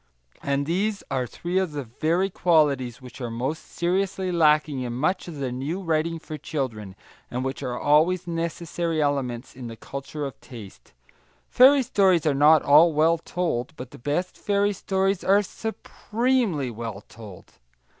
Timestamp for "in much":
4.81-5.27